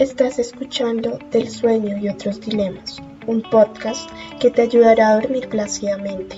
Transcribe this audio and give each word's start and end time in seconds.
Estás 0.00 0.38
escuchando 0.38 1.18
Del 1.30 1.46
sueño 1.46 1.98
y 1.98 2.08
otros 2.08 2.40
dilemas, 2.40 3.02
un 3.26 3.42
podcast 3.42 4.08
que 4.40 4.50
te 4.50 4.62
ayudará 4.62 5.10
a 5.10 5.20
dormir 5.20 5.46
plácidamente. 5.50 6.36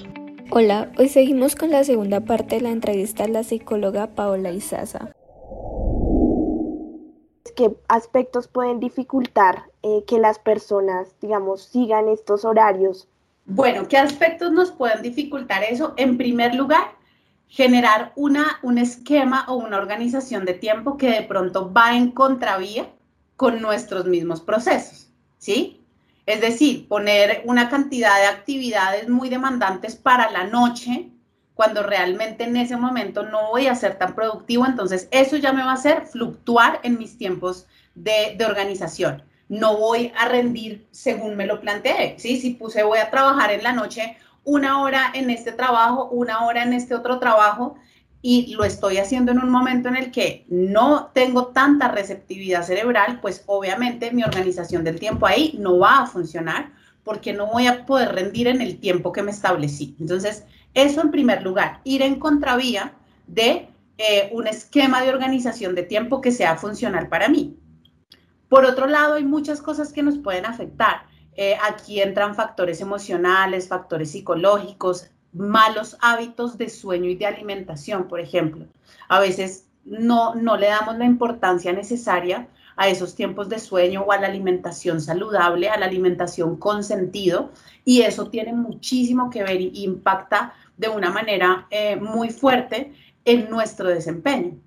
Hola, 0.51 0.91
hoy 0.99 1.09
seguimos 1.09 1.55
con 1.55 1.71
la 1.71 1.85
segunda 1.85 2.23
parte 2.23 2.57
de 2.57 2.63
la 2.63 2.71
entrevista 2.71 3.23
a 3.23 3.29
la 3.29 3.45
psicóloga 3.45 4.09
Paola 4.09 4.51
Izaza. 4.51 5.13
¿Qué 7.55 7.73
aspectos 7.87 8.49
pueden 8.49 8.81
dificultar 8.81 9.67
eh, 9.85 10.03
que 10.09 10.19
las 10.19 10.41
personas, 10.41 11.15
digamos, 11.21 11.63
sigan 11.63 12.09
estos 12.09 12.45
horarios? 12.45 13.07
Bueno, 13.45 13.87
¿qué 13.87 13.97
aspectos 13.97 14.51
nos 14.51 14.73
pueden 14.73 15.03
dificultar 15.03 15.63
eso? 15.63 15.95
En 15.97 16.19
primer 16.19 16.57
lugar, 16.57 16.97
generar 17.47 18.13
una, 18.17 18.59
un 18.65 18.79
esquema 18.79 19.45
o 19.47 19.55
una 19.55 19.79
organización 19.79 20.47
de 20.47 20.55
tiempo 20.55 20.97
que 20.97 21.11
de 21.11 21.23
pronto 21.23 21.73
va 21.73 21.97
en 21.97 22.11
contravía 22.11 22.89
con 23.37 23.61
nuestros 23.61 24.07
mismos 24.07 24.41
procesos, 24.41 25.09
¿sí? 25.39 25.81
Es 26.27 26.41
decir, 26.41 26.87
poner 26.87 27.43
una 27.45 27.69
cantidad 27.69 28.17
de 28.21 28.27
actividades 28.27 29.09
muy 29.09 29.29
demandantes 29.29 29.97
para 29.97 30.31
la 30.31 30.45
noche, 30.45 31.11
cuando 31.55 31.83
realmente 31.83 32.45
en 32.45 32.57
ese 32.57 32.77
momento 32.77 33.25
no 33.25 33.51
voy 33.51 33.67
a 33.67 33.75
ser 33.75 33.99
tan 33.99 34.15
productivo, 34.15 34.65
entonces 34.65 35.09
eso 35.11 35.37
ya 35.37 35.53
me 35.53 35.63
va 35.63 35.73
a 35.73 35.75
hacer 35.75 36.07
fluctuar 36.07 36.81
en 36.83 36.99
mis 36.99 37.19
tiempos 37.19 37.67
de, 37.95 38.35
de 38.37 38.45
organización. 38.45 39.23
No 39.49 39.77
voy 39.77 40.13
a 40.17 40.29
rendir 40.29 40.87
según 40.93 41.37
me 41.37 41.47
lo 41.47 41.61
planteé, 41.61 42.19
¿sí? 42.19 42.41
Si 42.41 42.51
puse 42.51 42.83
voy 42.85 42.99
a 42.99 43.11
trabajar 43.11 43.51
en 43.51 43.63
la 43.63 43.73
noche 43.73 44.17
una 44.45 44.83
hora 44.83 45.11
en 45.15 45.31
este 45.31 45.53
trabajo, 45.53 46.09
una 46.11 46.47
hora 46.47 46.63
en 46.63 46.73
este 46.73 46.95
otro 46.95 47.19
trabajo, 47.19 47.77
y 48.25 48.55
lo 48.55 48.63
estoy 48.63 48.99
haciendo 48.99 49.33
en 49.33 49.41
un 49.41 49.51
momento 49.51 49.89
en 49.89 49.97
el 49.97 50.13
que 50.13 50.47
no 50.49 51.11
tengo 51.13 51.49
tanta 51.49 51.89
receptividad 51.89 52.63
cerebral, 52.63 53.21
pues 53.21 53.43
obviamente 53.47 54.13
mi 54.13 54.23
organización 54.23 54.85
del 54.85 55.01
tiempo 55.01 55.27
ahí 55.27 55.57
no 55.59 55.79
va 55.79 56.03
a 56.03 56.07
funcionar 56.07 56.73
porque 57.03 57.33
no 57.33 57.49
voy 57.49 57.67
a 57.67 57.85
poder 57.85 58.15
rendir 58.15 58.47
en 58.47 58.61
el 58.61 58.79
tiempo 58.79 59.11
que 59.11 59.25
me 59.25 59.33
establecí. 59.33 59.97
Entonces, 59.99 60.45
eso 60.73 61.01
en 61.01 61.11
primer 61.11 61.43
lugar, 61.43 61.81
ir 61.83 62.01
en 62.01 62.21
contravía 62.21 62.95
de 63.27 63.69
eh, 63.99 64.31
un 64.33 64.47
esquema 64.47 65.03
de 65.03 65.11
organización 65.11 65.75
de 65.75 65.83
tiempo 65.83 66.21
que 66.21 66.31
sea 66.31 66.57
funcional 66.57 67.09
para 67.09 67.29
mí. 67.29 67.57
Por 68.49 68.65
otro 68.65 68.87
lado, 68.87 69.15
hay 69.15 69.25
muchas 69.25 69.61
cosas 69.61 69.93
que 69.93 70.03
nos 70.05 70.19
pueden 70.19 70.47
afectar. 70.47 71.07
Eh, 71.35 71.57
aquí 71.63 72.01
entran 72.01 72.37
factores 72.37 72.81
emocionales, 72.81 73.67
factores 73.67 74.13
psicológicos, 74.13 75.11
malos 75.33 75.97
hábitos 76.01 76.59
de 76.59 76.69
sueño 76.69 77.09
y 77.09 77.17
de 77.17 77.27
alimentación, 77.27 78.09
por 78.09 78.21
ejemplo. 78.21 78.67
A 79.09 79.21
veces 79.21 79.67
no, 79.85 80.35
no 80.35 80.57
le 80.57 80.69
damos 80.69 80.97
la 80.99 81.05
importancia 81.05 81.73
necesaria 81.73 82.49
a 82.77 82.89
esos 82.89 83.15
tiempos 83.15 83.49
de 83.49 83.59
sueño 83.59 84.03
o 84.03 84.13
a 84.13 84.21
la 84.21 84.29
alimentación 84.29 85.01
saludable, 85.01 85.69
a 85.69 85.79
la 85.79 85.87
alimentación 85.87 86.57
con 86.57 86.85
sentido, 86.85 87.51
y 87.85 88.03
eso 88.03 88.29
tiene 88.29 88.53
muchísimo 88.53 89.31
que 89.31 89.43
ver 89.43 89.61
y 89.61 89.85
impacta 89.85 90.55
de 90.77 90.89
una 90.89 91.11
manera 91.11 91.67
eh, 91.71 91.97
muy 91.97 92.31
fuerte 92.31 92.93
en 93.25 93.51
nuestro 93.51 93.89
desempeño. 93.89 94.59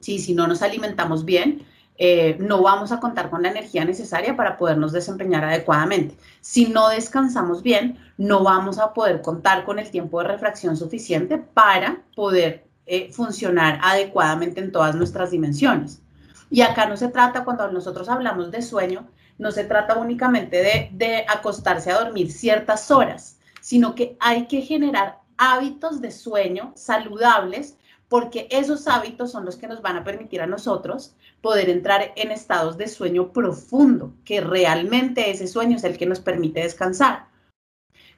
Sí, 0.00 0.18
si 0.18 0.34
no 0.34 0.46
nos 0.46 0.62
alimentamos 0.62 1.24
bien, 1.24 1.64
eh, 1.98 2.36
no 2.38 2.62
vamos 2.62 2.92
a 2.92 3.00
contar 3.00 3.30
con 3.30 3.42
la 3.42 3.50
energía 3.50 3.84
necesaria 3.84 4.36
para 4.36 4.56
podernos 4.56 4.92
desempeñar 4.92 5.44
adecuadamente. 5.44 6.16
Si 6.40 6.66
no 6.66 6.88
descansamos 6.88 7.62
bien, 7.62 7.98
no 8.18 8.42
vamos 8.42 8.78
a 8.78 8.92
poder 8.92 9.22
contar 9.22 9.64
con 9.64 9.78
el 9.78 9.90
tiempo 9.90 10.20
de 10.20 10.28
refracción 10.28 10.76
suficiente 10.76 11.38
para 11.38 12.02
poder 12.14 12.66
eh, 12.86 13.10
funcionar 13.12 13.80
adecuadamente 13.82 14.60
en 14.60 14.72
todas 14.72 14.94
nuestras 14.94 15.30
dimensiones. 15.30 16.02
Y 16.50 16.60
acá 16.60 16.86
no 16.86 16.96
se 16.96 17.08
trata, 17.08 17.44
cuando 17.44 17.70
nosotros 17.72 18.08
hablamos 18.08 18.50
de 18.50 18.62
sueño, 18.62 19.08
no 19.38 19.50
se 19.50 19.64
trata 19.64 19.96
únicamente 19.96 20.62
de, 20.62 20.90
de 20.92 21.24
acostarse 21.28 21.90
a 21.90 21.98
dormir 21.98 22.30
ciertas 22.30 22.90
horas, 22.90 23.38
sino 23.60 23.94
que 23.94 24.16
hay 24.20 24.46
que 24.46 24.60
generar 24.60 25.18
hábitos 25.38 26.00
de 26.00 26.10
sueño 26.10 26.72
saludables 26.76 27.76
porque 28.08 28.46
esos 28.50 28.86
hábitos 28.86 29.32
son 29.32 29.44
los 29.44 29.56
que 29.56 29.66
nos 29.66 29.82
van 29.82 29.96
a 29.96 30.04
permitir 30.04 30.40
a 30.40 30.46
nosotros 30.46 31.16
poder 31.40 31.68
entrar 31.68 32.12
en 32.16 32.30
estados 32.30 32.76
de 32.76 32.88
sueño 32.88 33.32
profundo, 33.32 34.14
que 34.24 34.40
realmente 34.40 35.30
ese 35.30 35.46
sueño 35.46 35.76
es 35.76 35.84
el 35.84 35.98
que 35.98 36.06
nos 36.06 36.20
permite 36.20 36.60
descansar. 36.60 37.28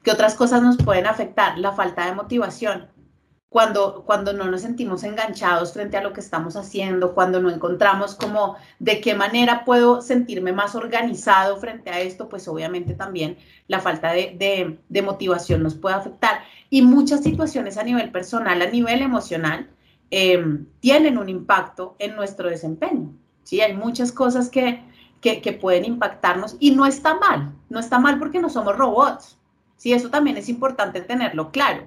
¿Qué 0.03 0.11
otras 0.11 0.35
cosas 0.35 0.61
nos 0.61 0.77
pueden 0.77 1.07
afectar? 1.07 1.57
La 1.57 1.73
falta 1.73 2.05
de 2.05 2.15
motivación. 2.15 2.87
Cuando, 3.49 4.03
cuando 4.05 4.31
no 4.31 4.45
nos 4.45 4.61
sentimos 4.61 5.03
enganchados 5.03 5.73
frente 5.73 5.97
a 5.97 6.03
lo 6.03 6.13
que 6.13 6.19
estamos 6.19 6.55
haciendo, 6.55 7.15
cuando 7.15 7.41
no 7.41 7.49
encontramos 7.49 8.13
como 8.13 8.57
de 8.77 9.01
qué 9.01 9.15
manera 9.15 9.65
puedo 9.65 10.01
sentirme 10.03 10.53
más 10.53 10.75
organizado 10.75 11.57
frente 11.57 11.89
a 11.89 11.99
esto, 11.99 12.29
pues 12.29 12.47
obviamente 12.47 12.93
también 12.93 13.39
la 13.67 13.79
falta 13.79 14.13
de, 14.13 14.77
de 14.87 15.01
motivación 15.01 15.63
nos 15.63 15.73
puede 15.73 15.95
afectar. 15.95 16.41
Y 16.69 16.83
muchas 16.83 17.23
situaciones 17.23 17.77
a 17.77 17.83
nivel 17.83 18.11
personal, 18.11 18.61
a 18.61 18.67
nivel 18.67 19.01
emocional, 19.01 19.67
Em, 20.11 20.65
tienen 20.79 21.19
un 21.19 21.29
impacto 21.29 21.95
en 21.99 22.15
nuestro 22.15 22.49
desempeño. 22.49 23.13
¿sí? 23.43 23.61
Hay 23.61 23.73
muchas 23.73 24.11
cosas 24.11 24.49
que, 24.49 24.83
que, 25.21 25.53
pueden 25.53 25.85
impactarnos 25.85 26.55
y 26.59 26.71
no 26.71 26.85
está 26.87 27.13
mal, 27.15 27.53
no 27.69 27.79
está 27.79 27.99
mal 27.99 28.17
porque 28.17 28.39
no 28.39 28.49
somos 28.49 28.75
robots. 28.75 29.37
¿sí? 29.77 29.93
Eso 29.93 30.09
también 30.09 30.37
es 30.37 30.49
importante 30.49 31.01
tenerlo 31.01 31.51
claro, 31.51 31.83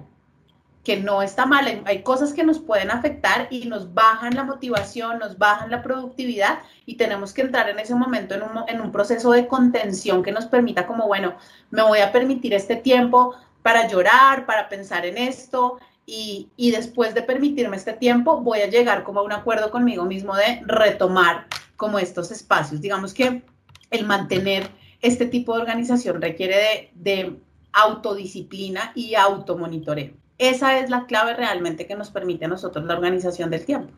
que 0.85 0.97
no 0.97 1.21
está 1.21 1.45
mal, 1.45 1.83
hay, 1.85 2.03
cosas 2.03 2.33
que 2.33 2.45
nos 2.45 2.59
pueden 2.59 2.91
afectar 2.91 3.47
y 3.49 3.65
nos 3.65 3.93
bajan 3.93 4.35
la 4.35 4.43
motivación, 4.43 5.19
nos 5.19 5.37
bajan 5.37 5.71
la 5.71 5.81
productividad 5.81 6.59
y 6.85 6.95
tenemos 6.95 7.33
que 7.33 7.41
entrar 7.41 7.69
en 7.69 7.79
ese 7.79 7.95
momento 7.95 8.35
en 8.35 8.43
un, 8.43 8.51
en 8.67 8.81
un 8.81 8.91
proceso 8.91 9.31
de 9.31 9.47
contención 9.47 10.23
que 10.23 10.31
nos 10.31 10.45
permita 10.45 10.87
como, 10.87 11.07
bueno, 11.07 11.35
me 11.71 11.83
voy 11.83 11.99
a 11.99 12.11
permitir 12.11 12.53
este 12.53 12.77
tiempo 12.77 13.35
para 13.61 13.87
llorar, 13.87 14.45
para 14.45 14.67
pensar 14.67 15.05
en 15.05 15.17
esto, 15.17 15.79
y, 16.05 16.71
después 16.71 17.15
de 17.15 17.21
permitirme 17.21 17.77
este 17.77 17.93
tiempo, 17.93 18.41
voy 18.41 18.59
a 18.59 18.69
llegar 18.69 19.03
como 19.03 19.21
a 19.21 19.23
un 19.23 19.31
acuerdo 19.31 19.71
conmigo 19.71 20.05
mismo 20.05 20.35
de 20.35 20.61
retomar 20.65 21.47
como 21.77 21.99
estos 21.99 22.31
espacios. 22.31 22.81
Digamos 22.81 23.13
que 23.13 23.41
el 23.89 24.05
mantener 24.05 24.69
este 25.01 25.25
tipo 25.25 25.55
de 25.55 25.61
organización 25.61 26.21
requiere 26.21 26.91
de, 26.95 27.37
autodisciplina 27.75 28.91
y 28.93 29.15
automonitoreo. 29.15 30.13
Esa 30.37 30.77
es 30.77 30.91
la 30.91 31.07
clave 31.07 31.35
realmente 31.35 31.87
que 31.87 31.95
nos 31.95 32.11
permite 32.11 32.45
a 32.45 32.47
nosotros 32.47 32.85
la 32.85 32.93
organización 32.93 33.49
del 33.49 33.65
tiempo. 33.65 33.91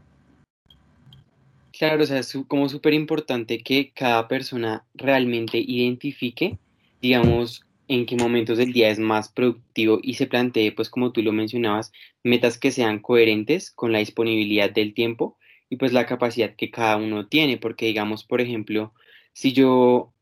Claro, 1.78 2.04
o 2.04 2.06
sea, 2.06 2.20
es 2.20 2.38
como 2.48 2.70
súper 2.70 2.94
importante 2.94 3.58
que 3.58 3.92
cada 3.94 4.30
persona 4.30 4.86
realmente 4.94 5.58
identifique, 5.58 6.58
digamos, 7.02 7.66
en 7.88 8.06
qué 8.06 8.16
momentos 8.16 8.58
del 8.58 8.74
día 8.74 8.90
es 8.90 9.00
más 9.00 9.30
productivo 9.30 10.00
y 10.02 10.16
se 10.16 10.28
plantee, 10.28 10.72
pues 10.72 10.90
como 10.90 11.12
tú 11.12 11.22
lo 11.22 11.32
mencionabas, 11.32 11.92
metas 12.24 12.58
que 12.58 12.72
sean 12.72 13.00
coherentes 13.00 13.72
con 13.72 13.92
la 13.92 14.00
disponibilidad 14.00 14.70
del 14.72 14.94
tiempo 14.94 15.38
y 15.70 15.78
pues 15.78 15.94
la 15.94 16.06
capacidad 16.06 16.56
que 16.56 16.72
cada 16.72 16.98
uno 16.98 17.28
tiene, 17.28 17.58
porque 17.58 17.88
digamos, 17.88 18.24
por 18.24 18.42
ejemplo, 18.42 18.94
si 19.34 19.54
yo 19.54 20.14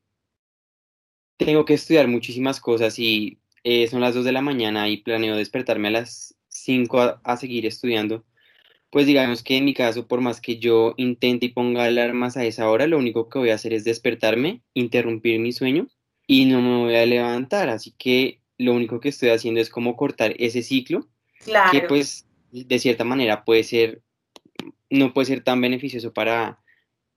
tengo 1.38 1.66
que 1.66 1.74
estudiar 1.76 2.08
muchísimas 2.08 2.60
cosas 2.60 3.00
y 3.00 3.40
eh, 3.64 3.88
son 3.88 4.02
las 4.02 4.16
2 4.16 4.26
de 4.26 4.32
la 4.32 4.42
mañana 4.42 4.90
y 4.90 4.98
planeo 4.98 5.36
despertarme 5.36 5.90
a 5.90 5.92
las 5.92 6.36
5 6.50 7.02
a, 7.02 7.22
a, 7.24 7.38
seguir 7.38 7.66
estudiando, 7.66 8.26
pues 8.92 9.08
digamos 9.08 9.44
que 9.44 9.58
en 9.58 9.66
mi 9.66 9.74
caso, 9.74 10.08
por 10.08 10.22
más 10.22 10.42
que 10.42 10.58
yo 10.60 10.94
intente 10.98 11.48
y 11.48 11.50
ponga 11.50 11.86
alarmas 11.86 12.38
a 12.38 12.46
esa 12.46 12.70
hora, 12.70 12.88
lo 12.88 12.98
único 12.98 13.30
que 13.30 13.40
voy 13.40 13.50
a 13.52 13.56
hacer 13.56 13.74
es 13.74 13.84
despertarme, 13.84 14.62
interrumpir 14.74 15.40
mi 15.40 15.52
sueño 15.52 15.90
y 16.28 16.46
no 16.46 16.62
me 16.62 16.84
voy 16.84 16.96
a 16.96 17.06
levantar. 17.06 17.70
Así 17.70 17.94
que 17.98 18.40
lo 18.58 18.74
único 18.74 19.00
que 19.00 19.10
estoy 19.10 19.30
haciendo 19.30 19.60
es 19.60 19.70
como 19.70 19.96
cortar 19.96 20.34
ese 20.38 20.62
ciclo, 20.62 21.08
que 21.72 21.82
pues 21.82 22.26
de 22.52 22.80
cierta 22.80 23.04
manera 23.04 23.44
puede 23.46 23.64
ser, 23.64 24.02
no 24.90 25.14
puede 25.14 25.26
ser 25.26 25.44
tan 25.44 25.60
beneficioso 25.60 26.14
para, 26.14 26.60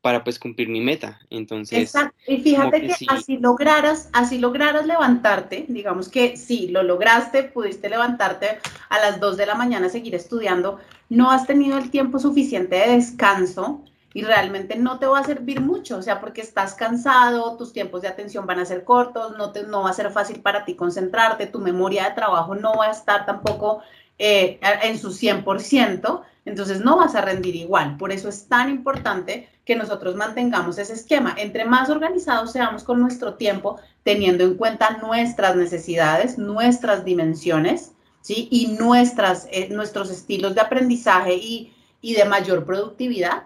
para 0.01 0.25
pues 0.25 0.39
cumplir 0.39 0.69
mi 0.69 0.81
meta. 0.81 1.21
Entonces, 1.31 1.95
Exacto. 1.95 2.17
Y 2.27 2.39
fíjate 2.39 2.81
que, 2.81 2.95
así 3.09 3.39
lograras, 3.39 4.09
así 4.13 4.39
lograras 4.39 4.87
levantarte, 4.87 5.67
digamos 5.69 6.09
que 6.09 6.37
sí, 6.37 6.69
lo 6.69 6.83
lograste, 6.83 7.45
pudiste 7.45 7.89
levantarte 7.89 8.59
a 8.89 8.99
las 8.99 9.21
2 9.21 9.37
de 9.37 9.47
la 9.47 9.55
mañana, 9.55 9.89
seguir 9.89 10.15
estudiando, 10.15 10.79
no 11.09 11.31
has 11.31 11.47
tenido 11.47 11.79
el 11.79 11.91
tiempo 11.91 12.19
suficiente 12.19 12.77
de 12.77 12.97
descanso 12.97 13.85
y 14.17 14.23
realmente 14.23 14.77
no 14.77 14.99
te 14.99 15.05
va 15.05 15.19
a 15.19 15.25
servir 15.25 15.61
mucho, 15.61 15.99
o 15.99 16.03
sea, 16.03 16.23
porque 16.23 16.41
estás 16.41 16.73
cansado, 16.73 17.59
tus 17.59 17.75
tiempos 17.75 18.01
de 18.01 18.09
atención 18.09 18.47
van 18.47 18.61
a 18.61 18.65
ser 18.65 18.83
cortos, 18.83 19.37
no, 19.37 19.53
te, 19.53 19.65
no 19.65 19.83
va 19.83 19.91
a 19.91 19.93
ser 19.93 20.11
fácil 20.11 20.41
para 20.41 20.65
ti 20.65 20.75
concentrarte, 20.75 21.49
tu 21.49 21.59
memoria 21.59 22.05
de 22.05 22.15
trabajo 22.15 22.55
no 22.55 22.73
va 22.79 22.87
a 22.87 22.93
estar 22.93 23.27
tampoco 23.27 23.83
eh, 24.19 24.59
en 24.85 24.99
su 24.99 25.11
100%, 25.11 26.23
entonces 26.47 26.81
no 26.81 26.97
vas 26.97 27.15
a 27.15 27.21
rendir 27.21 27.57
igual. 27.57 27.99
Por 27.99 28.11
eso 28.11 28.31
es 28.31 28.49
tan 28.49 28.71
importante 28.71 29.51
que 29.67 29.77
nosotros 29.77 30.17
mantengamos 30.17 30.79
ese 30.79 30.95
esquema. 30.95 31.35
Entre 31.37 31.67
más 31.67 31.91
organizados 31.91 32.53
seamos 32.53 32.85
con 32.85 32.99
nuestro 32.99 33.35
tiempo, 33.35 33.79
teniendo 34.03 34.45
en 34.45 34.55
cuenta 34.55 34.97
nuestras 35.03 35.57
necesidades, 35.57 36.39
nuestras 36.39 37.05
dimensiones, 37.05 37.93
¿sí? 38.23 38.49
Y 38.51 38.69
nuestras, 38.79 39.47
eh, 39.51 39.69
nuestros 39.69 40.11
estilos 40.11 40.55
de 40.55 40.63
aprendizaje 40.63 41.35
y, 41.35 41.75
y 42.01 42.15
de 42.15 42.25
mayor 42.25 42.65
productividad, 42.65 43.43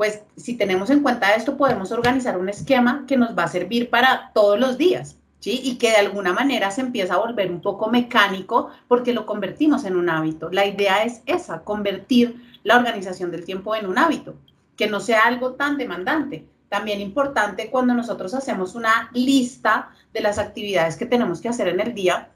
pues 0.00 0.22
si 0.34 0.56
tenemos 0.56 0.88
en 0.88 1.02
cuenta 1.02 1.34
esto, 1.34 1.58
podemos 1.58 1.92
organizar 1.92 2.38
un 2.38 2.48
esquema 2.48 3.04
que 3.06 3.18
nos 3.18 3.36
va 3.36 3.42
a 3.42 3.48
servir 3.48 3.90
para 3.90 4.30
todos 4.32 4.58
los 4.58 4.78
días, 4.78 5.18
¿sí? 5.40 5.60
Y 5.62 5.76
que 5.76 5.90
de 5.90 5.96
alguna 5.96 6.32
manera 6.32 6.70
se 6.70 6.80
empieza 6.80 7.12
a 7.12 7.18
volver 7.18 7.50
un 7.50 7.60
poco 7.60 7.90
mecánico 7.90 8.70
porque 8.88 9.12
lo 9.12 9.26
convertimos 9.26 9.84
en 9.84 9.96
un 9.96 10.08
hábito. 10.08 10.48
La 10.50 10.64
idea 10.64 11.04
es 11.04 11.20
esa, 11.26 11.64
convertir 11.64 12.42
la 12.62 12.78
organización 12.78 13.30
del 13.30 13.44
tiempo 13.44 13.76
en 13.76 13.84
un 13.84 13.98
hábito, 13.98 14.36
que 14.74 14.86
no 14.86 15.00
sea 15.00 15.24
algo 15.26 15.52
tan 15.52 15.76
demandante. 15.76 16.46
También 16.70 17.02
importante 17.02 17.68
cuando 17.68 17.92
nosotros 17.92 18.32
hacemos 18.32 18.74
una 18.74 19.10
lista 19.12 19.90
de 20.14 20.22
las 20.22 20.38
actividades 20.38 20.96
que 20.96 21.04
tenemos 21.04 21.42
que 21.42 21.50
hacer 21.50 21.68
en 21.68 21.78
el 21.78 21.92
día, 21.92 22.30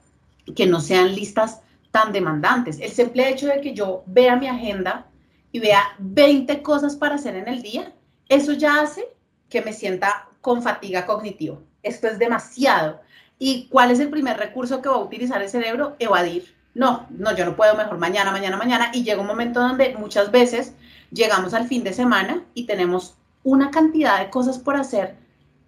que 0.55 0.67
no 0.67 0.81
sean 0.81 1.15
listas 1.15 1.61
tan 1.89 2.13
demandantes. 2.13 2.79
El 2.79 2.91
simple 2.91 3.27
hecho 3.27 3.47
de 3.47 3.59
que 3.59 3.73
yo 3.73 4.03
vea 4.05 4.35
mi 4.35 4.49
agenda 4.49 5.07
y 5.55 5.59
vea 5.59 5.95
20 5.99 6.61
cosas 6.61 6.97
para 6.97 7.15
hacer 7.15 7.33
en 7.37 7.47
el 7.47 7.61
día, 7.61 7.93
eso 8.27 8.51
ya 8.51 8.81
hace 8.81 9.07
que 9.49 9.61
me 9.61 9.71
sienta 9.71 10.27
con 10.41 10.61
fatiga 10.61 11.05
cognitiva. 11.05 11.59
Esto 11.81 12.07
es 12.07 12.19
demasiado. 12.19 12.99
¿Y 13.39 13.69
cuál 13.69 13.89
es 13.89 14.01
el 14.01 14.09
primer 14.09 14.35
recurso 14.35 14.81
que 14.81 14.89
va 14.89 14.95
a 14.95 15.05
utilizar 15.05 15.41
el 15.41 15.47
cerebro? 15.47 15.95
Evadir. 15.97 16.53
No, 16.73 17.07
no, 17.09 17.33
yo 17.33 17.45
no 17.45 17.55
puedo 17.55 17.73
mejor 17.73 17.97
mañana, 17.99 18.33
mañana, 18.33 18.57
mañana. 18.57 18.91
Y 18.93 19.05
llega 19.05 19.21
un 19.21 19.27
momento 19.27 19.61
donde 19.61 19.95
muchas 19.97 20.29
veces 20.29 20.73
llegamos 21.09 21.53
al 21.53 21.69
fin 21.69 21.85
de 21.85 21.93
semana 21.93 22.43
y 22.53 22.65
tenemos 22.65 23.15
una 23.43 23.71
cantidad 23.71 24.19
de 24.19 24.29
cosas 24.29 24.59
por 24.59 24.75
hacer 24.75 25.15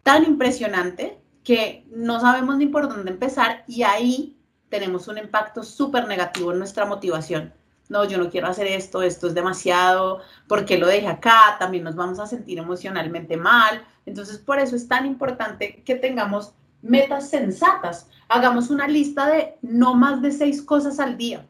tan 0.03 0.25
impresionante 0.25 1.17
que 1.45 1.85
no 1.91 2.19
sabemos 2.19 2.57
ni 2.57 2.65
por 2.65 2.89
dónde 2.89 3.11
empezar 3.11 3.63
y 3.69 3.83
ahí 3.83 4.37
tenemos 4.67 5.07
un 5.07 5.17
impacto 5.17 5.63
súper 5.63 6.09
negativo 6.09 6.51
en 6.51 6.59
nuestra 6.59 6.85
motivación 6.85 7.53
no, 7.89 8.05
yo 8.05 8.17
no 8.17 8.29
quiero 8.29 8.47
hacer 8.47 8.67
esto, 8.67 9.01
esto 9.01 9.27
es 9.27 9.33
demasiado, 9.33 10.21
porque 10.47 10.77
lo 10.77 10.87
dejé 10.87 11.07
acá? 11.07 11.55
También 11.59 11.83
nos 11.83 11.95
vamos 11.95 12.19
a 12.19 12.27
sentir 12.27 12.57
emocionalmente 12.57 13.37
mal. 13.37 13.85
Entonces, 14.05 14.37
por 14.37 14.59
eso 14.59 14.75
es 14.75 14.87
tan 14.87 15.05
importante 15.05 15.83
que 15.83 15.95
tengamos 15.95 16.53
metas 16.81 17.29
sensatas. 17.29 18.09
Hagamos 18.27 18.69
una 18.69 18.87
lista 18.87 19.27
de 19.27 19.57
no 19.61 19.93
más 19.95 20.21
de 20.21 20.31
seis 20.31 20.61
cosas 20.61 20.99
al 20.99 21.17
día. 21.17 21.45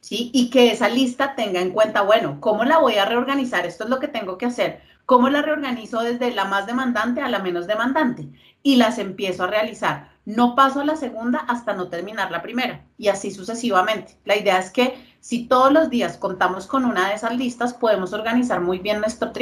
¿Sí? 0.00 0.30
Y 0.32 0.50
que 0.50 0.70
esa 0.70 0.88
lista 0.88 1.34
tenga 1.34 1.60
en 1.60 1.72
cuenta, 1.72 2.02
bueno, 2.02 2.38
¿cómo 2.40 2.64
la 2.64 2.78
voy 2.78 2.94
a 2.94 3.06
reorganizar? 3.06 3.66
Esto 3.66 3.84
es 3.84 3.90
lo 3.90 3.98
que 3.98 4.06
tengo 4.06 4.38
que 4.38 4.46
hacer. 4.46 4.80
¿Cómo 5.04 5.28
la 5.28 5.42
reorganizo 5.42 6.00
desde 6.02 6.32
la 6.32 6.44
más 6.44 6.66
demandante 6.66 7.20
a 7.20 7.28
la 7.28 7.40
menos 7.40 7.66
demandante? 7.66 8.28
Y 8.62 8.76
las 8.76 8.98
empiezo 8.98 9.44
a 9.44 9.48
realizar 9.48 10.16
no 10.26 10.56
paso 10.56 10.80
a 10.80 10.84
la 10.84 10.96
segunda 10.96 11.38
hasta 11.38 11.72
no 11.72 11.88
terminar 11.88 12.30
la 12.30 12.42
primera 12.42 12.84
y 12.98 13.08
así 13.08 13.30
sucesivamente. 13.30 14.18
La 14.24 14.36
idea 14.36 14.58
es 14.58 14.70
que 14.70 15.15
si 15.26 15.48
todos 15.48 15.72
los 15.72 15.90
días 15.90 16.18
contamos 16.18 16.68
con 16.68 16.84
una 16.84 17.08
de 17.08 17.16
esas 17.16 17.36
listas, 17.36 17.74
podemos 17.74 18.12
organizar 18.12 18.60
muy 18.60 18.78
bien 18.78 19.00
nuestro, 19.00 19.32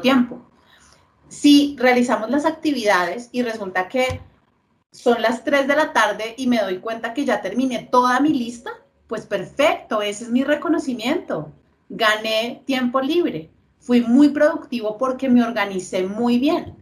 tiempo. 0.00 0.42
Si 1.28 1.74
realizamos 1.78 2.28
las 2.28 2.44
actividades 2.44 3.30
y 3.32 3.40
resulta 3.40 3.88
que 3.88 4.20
son 4.92 5.22
las 5.22 5.42
3 5.42 5.66
de 5.66 5.76
la 5.76 5.94
tarde 5.94 6.34
y 6.36 6.46
me 6.46 6.60
doy 6.60 6.76
cuenta 6.76 7.14
que 7.14 7.24
ya 7.24 7.40
terminé 7.40 7.88
toda 7.90 8.20
mi 8.20 8.34
lista, 8.34 8.72
pues 9.06 9.24
perfecto, 9.24 10.02
ese 10.02 10.24
es 10.24 10.30
mi 10.30 10.44
reconocimiento. 10.44 11.50
Gané 11.88 12.62
tiempo 12.66 13.00
libre. 13.00 13.50
Fui 13.78 14.02
muy 14.02 14.28
productivo 14.28 14.98
porque 14.98 15.30
me 15.30 15.42
organicé 15.42 16.02
muy 16.02 16.38
bien. 16.38 16.76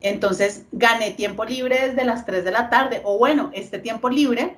Entonces 0.00 0.64
gané 0.72 1.10
tiempo 1.10 1.44
libre 1.44 1.88
desde 1.88 2.06
las 2.06 2.24
3 2.24 2.46
de 2.46 2.50
la 2.50 2.70
tarde 2.70 3.02
o 3.04 3.18
bueno, 3.18 3.50
este 3.52 3.78
tiempo 3.78 4.08
libre 4.08 4.56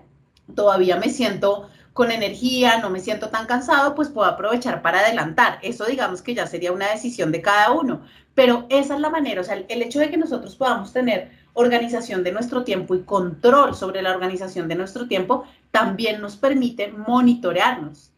todavía 0.54 0.96
me 0.96 1.10
siento 1.10 1.69
con 1.98 2.12
energía, 2.12 2.78
no 2.78 2.90
me 2.90 3.00
siento 3.00 3.28
tan 3.28 3.46
cansado, 3.46 3.96
pues 3.96 4.08
puedo 4.08 4.28
aprovechar 4.28 4.82
para 4.82 5.00
adelantar. 5.00 5.58
Eso 5.62 5.84
digamos 5.84 6.22
que 6.22 6.32
ya 6.32 6.46
sería 6.46 6.70
una 6.70 6.92
decisión 6.92 7.32
de 7.32 7.42
cada 7.42 7.72
uno, 7.72 8.02
pero 8.36 8.66
esa 8.68 8.94
es 8.94 9.00
la 9.00 9.10
manera, 9.10 9.40
o 9.40 9.44
sea, 9.44 9.56
el 9.56 9.82
hecho 9.82 9.98
de 9.98 10.08
que 10.08 10.16
nosotros 10.16 10.54
podamos 10.54 10.92
tener 10.92 11.32
organización 11.54 12.22
de 12.22 12.30
nuestro 12.30 12.62
tiempo 12.62 12.94
y 12.94 13.02
control 13.02 13.74
sobre 13.74 14.00
la 14.00 14.12
organización 14.12 14.68
de 14.68 14.76
nuestro 14.76 15.08
tiempo 15.08 15.44
también 15.72 16.20
nos 16.20 16.36
permite 16.36 16.86
monitorearnos 16.86 18.12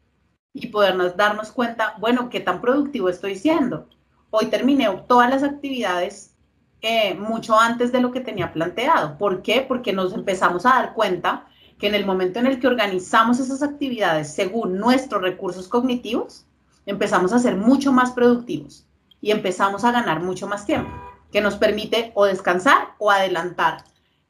y 0.52 0.66
podernos 0.66 1.16
darnos 1.16 1.50
cuenta, 1.50 1.94
bueno, 1.98 2.28
qué 2.28 2.40
tan 2.40 2.60
productivo 2.60 3.08
estoy 3.08 3.34
siendo. 3.34 3.88
Hoy 4.28 4.48
terminé 4.50 4.90
todas 5.08 5.30
las 5.30 5.42
actividades 5.42 6.34
eh, 6.82 7.14
mucho 7.14 7.58
antes 7.58 7.92
de 7.92 8.02
lo 8.02 8.12
que 8.12 8.20
tenía 8.20 8.52
planteado. 8.52 9.16
¿Por 9.16 9.40
qué? 9.40 9.64
Porque 9.66 9.94
nos 9.94 10.12
empezamos 10.12 10.66
a 10.66 10.74
dar 10.74 10.92
cuenta 10.92 11.46
que 11.80 11.86
en 11.86 11.94
el 11.94 12.04
momento 12.04 12.38
en 12.38 12.46
el 12.46 12.60
que 12.60 12.66
organizamos 12.66 13.40
esas 13.40 13.62
actividades 13.62 14.32
según 14.32 14.78
nuestros 14.78 15.22
recursos 15.22 15.66
cognitivos, 15.66 16.46
empezamos 16.84 17.32
a 17.32 17.38
ser 17.38 17.56
mucho 17.56 17.90
más 17.90 18.12
productivos 18.12 18.86
y 19.20 19.30
empezamos 19.30 19.84
a 19.84 19.92
ganar 19.92 20.22
mucho 20.22 20.46
más 20.46 20.66
tiempo, 20.66 20.90
que 21.32 21.40
nos 21.40 21.56
permite 21.56 22.12
o 22.14 22.26
descansar 22.26 22.90
o 22.98 23.10
adelantar 23.10 23.84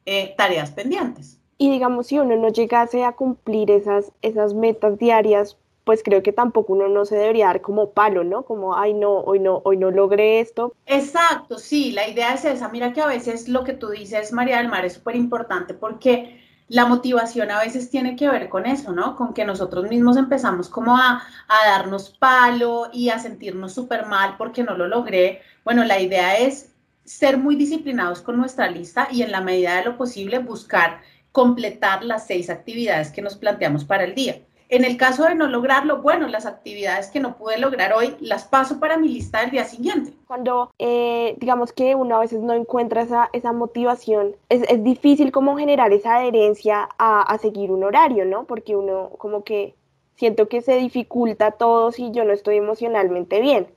eh, 0.05 0.33
tareas 0.37 0.71
pendientes. 0.71 1.39
Y 1.57 1.69
digamos, 1.69 2.07
si 2.07 2.17
uno 2.17 2.35
no 2.37 2.49
llegase 2.49 3.03
a 3.03 3.11
cumplir 3.11 3.69
esas, 3.69 4.11
esas 4.21 4.53
metas 4.53 4.97
diarias, 4.97 5.57
pues 5.83 6.03
creo 6.03 6.23
que 6.23 6.31
tampoco 6.31 6.73
uno 6.73 6.87
no 6.87 7.05
se 7.05 7.15
debería 7.15 7.47
dar 7.47 7.61
como 7.61 7.91
palo, 7.91 8.23
¿no? 8.23 8.43
Como, 8.43 8.77
ay, 8.77 8.93
no, 8.93 9.19
hoy 9.19 9.39
no, 9.39 9.61
hoy 9.65 9.77
no 9.77 9.91
logré 9.91 10.39
esto. 10.39 10.73
Exacto, 10.85 11.57
sí, 11.57 11.91
la 11.91 12.07
idea 12.07 12.33
es 12.33 12.45
esa. 12.45 12.69
Mira 12.69 12.93
que 12.93 13.01
a 13.01 13.07
veces 13.07 13.49
lo 13.49 13.63
que 13.63 13.73
tú 13.73 13.89
dices, 13.89 14.31
María 14.31 14.57
del 14.57 14.69
Mar, 14.69 14.85
es 14.85 14.93
súper 14.93 15.15
importante 15.15 15.73
porque 15.73 16.39
la 16.71 16.85
motivación 16.85 17.51
a 17.51 17.59
veces 17.59 17.89
tiene 17.89 18.15
que 18.15 18.29
ver 18.29 18.47
con 18.47 18.65
eso, 18.65 18.93
¿no? 18.93 19.17
Con 19.17 19.33
que 19.33 19.43
nosotros 19.43 19.89
mismos 19.89 20.15
empezamos 20.15 20.69
como 20.69 20.95
a, 20.95 21.21
a 21.49 21.69
darnos 21.69 22.11
palo 22.11 22.89
y 22.93 23.09
a 23.09 23.19
sentirnos 23.19 23.73
súper 23.73 24.05
mal 24.05 24.35
porque 24.37 24.63
no 24.63 24.77
lo 24.77 24.87
logré. 24.87 25.41
Bueno, 25.65 25.83
la 25.83 25.99
idea 25.99 26.37
es 26.37 26.71
ser 27.03 27.37
muy 27.37 27.57
disciplinados 27.57 28.21
con 28.21 28.37
nuestra 28.37 28.71
lista 28.71 29.09
y 29.11 29.21
en 29.21 29.33
la 29.33 29.41
medida 29.41 29.75
de 29.75 29.83
lo 29.83 29.97
posible 29.97 30.39
buscar 30.39 31.01
completar 31.33 32.05
las 32.05 32.25
seis 32.25 32.49
actividades 32.49 33.11
que 33.11 33.21
nos 33.21 33.35
planteamos 33.35 33.83
para 33.83 34.05
el 34.05 34.15
día. 34.15 34.39
En 34.71 34.85
el 34.85 34.95
caso 34.95 35.25
de 35.25 35.35
no 35.35 35.47
lograrlo, 35.47 36.01
bueno, 36.01 36.29
las 36.29 36.45
actividades 36.45 37.07
que 37.11 37.19
no 37.19 37.35
pude 37.35 37.57
lograr 37.57 37.91
hoy 37.91 38.15
las 38.21 38.45
paso 38.45 38.79
para 38.79 38.97
mi 38.97 39.09
lista 39.09 39.41
del 39.41 39.51
día 39.51 39.65
siguiente. 39.65 40.13
Cuando 40.27 40.71
eh, 40.79 41.35
digamos 41.39 41.73
que 41.73 41.93
uno 41.93 42.15
a 42.15 42.19
veces 42.19 42.39
no 42.39 42.53
encuentra 42.53 43.01
esa, 43.01 43.29
esa 43.33 43.51
motivación, 43.51 44.33
es, 44.47 44.63
es, 44.69 44.81
difícil 44.81 45.33
como 45.33 45.57
generar 45.57 45.91
esa 45.91 46.15
adherencia 46.15 46.87
a, 46.97 47.21
a, 47.21 47.37
seguir 47.37 47.69
un 47.69 47.83
horario, 47.83 48.23
¿no? 48.23 48.45
Porque 48.45 48.77
uno 48.77 49.09
como 49.17 49.43
que 49.43 49.75
siento 50.15 50.47
que 50.47 50.61
se 50.61 50.77
dificulta 50.77 51.51
todo 51.51 51.91
si 51.91 52.11
yo 52.11 52.23
no 52.23 52.31
estoy 52.31 52.55
emocionalmente 52.55 53.41
bien. 53.41 53.67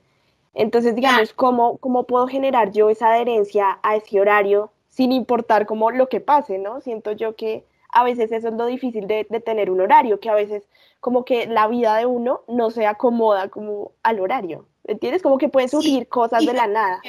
Entonces, 0.53 0.95
digamos, 0.95 1.33
¿cómo, 1.33 1.75
¿cómo 1.79 2.03
puedo 2.03 2.25
generar 2.27 2.71
yo 2.71 2.89
esa 2.89 3.11
adherencia 3.11 3.79
a 3.83 3.97
ese 3.97 4.21
horario 4.21 4.71
sin 4.87 5.11
importar 5.11 5.65
como 5.65 5.91
lo 5.91 6.07
que 6.07 6.21
pase, 6.21 6.57
¿no? 6.57 6.79
Siento 6.79 7.11
yo 7.11 7.35
que 7.35 7.65
a 7.95 8.03
veces 8.03 8.31
eso 8.33 8.49
es 8.49 8.53
lo 8.53 8.65
difícil 8.65 9.07
de, 9.07 9.25
de, 9.29 9.39
tener 9.39 9.71
un 9.71 9.79
horario, 9.79 10.19
que 10.19 10.29
a 10.29 10.35
veces 10.35 10.63
como 10.99 11.23
que 11.23 11.47
la 11.47 11.67
vida 11.67 11.95
de 11.95 12.05
uno 12.05 12.41
no 12.49 12.69
se 12.69 12.85
acomoda 12.85 13.47
como 13.47 13.93
al 14.03 14.19
horario, 14.19 14.67
¿entiendes? 14.83 15.21
Como 15.21 15.37
que 15.37 15.47
pueden 15.47 15.69
surgir 15.69 16.01
sí, 16.01 16.05
cosas 16.05 16.45
de 16.45 16.53
la 16.53 16.67
nada. 16.67 17.01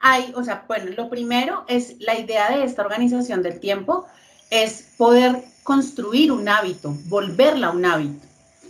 Hay, 0.00 0.32
o 0.36 0.42
sea, 0.42 0.64
bueno, 0.66 0.90
lo 0.96 1.08
primero 1.08 1.64
es 1.68 2.00
la 2.00 2.18
idea 2.18 2.50
de 2.50 2.64
esta 2.64 2.82
organización 2.82 3.42
del 3.42 3.60
tiempo, 3.60 4.06
es 4.50 4.94
poder 4.98 5.44
construir 5.62 6.32
un 6.32 6.48
hábito, 6.48 6.94
volverla 7.06 7.70
un 7.70 7.84
hábito. 7.84 8.26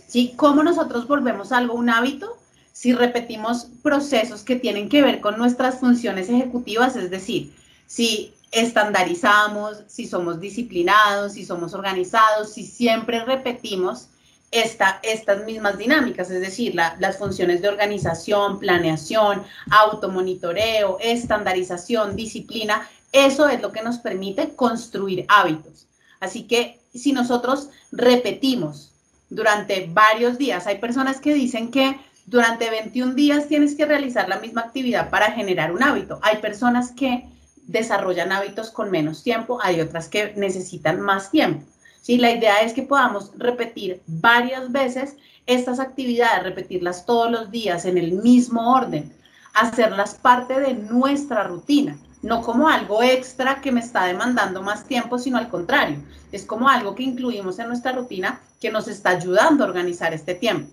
¿Sí? 0.07 0.33
¿Cómo 0.35 0.61
nosotros 0.61 1.07
volvemos 1.07 1.51
algo 1.51 1.73
un 1.73 1.89
hábito? 1.89 2.37
Si 2.73 2.93
repetimos 2.93 3.69
procesos 3.81 4.43
que 4.43 4.55
tienen 4.55 4.87
que 4.87 5.01
ver 5.01 5.19
con 5.19 5.37
nuestras 5.37 5.79
funciones 5.79 6.29
ejecutivas, 6.29 6.95
es 6.95 7.09
decir, 7.09 7.53
si 7.87 8.33
estandarizamos, 8.51 9.83
si 9.87 10.07
somos 10.07 10.39
disciplinados, 10.39 11.33
si 11.33 11.45
somos 11.45 11.73
organizados, 11.73 12.53
si 12.53 12.65
siempre 12.65 13.23
repetimos 13.23 14.07
esta, 14.51 14.99
estas 15.03 15.45
mismas 15.45 15.77
dinámicas, 15.77 16.31
es 16.31 16.41
decir, 16.41 16.73
la, 16.73 16.95
las 16.99 17.17
funciones 17.17 17.61
de 17.61 17.69
organización, 17.69 18.59
planeación, 18.59 19.43
automonitoreo, 19.69 20.97
estandarización, 20.99 22.15
disciplina, 22.15 22.87
eso 23.11 23.47
es 23.47 23.61
lo 23.61 23.71
que 23.71 23.83
nos 23.83 23.99
permite 23.99 24.55
construir 24.55 25.25
hábitos. 25.27 25.87
Así 26.19 26.43
que 26.43 26.79
si 26.93 27.13
nosotros 27.13 27.69
repetimos 27.91 28.91
durante 29.29 29.87
varios 29.91 30.37
días, 30.37 30.65
hay 30.65 30.79
personas 30.79 31.19
que 31.19 31.33
dicen 31.33 31.69
que 31.69 31.99
durante 32.25 32.69
21 32.69 33.13
días 33.13 33.47
tienes 33.47 33.75
que 33.75 33.85
realizar 33.85 34.27
la 34.29 34.39
misma 34.39 34.61
actividad 34.61 35.09
para 35.09 35.31
generar 35.31 35.71
un 35.71 35.83
hábito. 35.83 36.19
Hay 36.21 36.37
personas 36.37 36.91
que 36.91 37.27
desarrollan 37.69 38.31
hábitos 38.31 38.71
con 38.71 38.89
menos 38.89 39.23
tiempo, 39.23 39.59
hay 39.61 39.79
otras 39.79 40.09
que 40.09 40.33
necesitan 40.35 40.99
más 40.99 41.29
tiempo. 41.31 41.65
¿sí? 42.01 42.17
La 42.17 42.31
idea 42.31 42.61
es 42.61 42.73
que 42.73 42.83
podamos 42.83 43.31
repetir 43.37 44.01
varias 44.07 44.71
veces 44.71 45.15
estas 45.45 45.79
actividades, 45.79 46.43
repetirlas 46.43 47.05
todos 47.05 47.31
los 47.31 47.51
días 47.51 47.85
en 47.85 47.97
el 47.97 48.13
mismo 48.13 48.73
orden, 48.73 49.13
hacerlas 49.53 50.15
parte 50.15 50.59
de 50.59 50.73
nuestra 50.73 51.43
rutina, 51.43 51.97
no 52.21 52.41
como 52.41 52.69
algo 52.69 53.01
extra 53.03 53.61
que 53.61 53.71
me 53.71 53.79
está 53.79 54.05
demandando 54.05 54.61
más 54.61 54.85
tiempo, 54.85 55.19
sino 55.19 55.37
al 55.37 55.49
contrario, 55.49 56.03
es 56.31 56.45
como 56.45 56.69
algo 56.69 56.95
que 56.95 57.03
incluimos 57.03 57.59
en 57.59 57.67
nuestra 57.67 57.91
rutina 57.91 58.41
que 58.59 58.71
nos 58.71 58.87
está 58.87 59.11
ayudando 59.11 59.63
a 59.63 59.67
organizar 59.67 60.13
este 60.13 60.35
tiempo. 60.35 60.69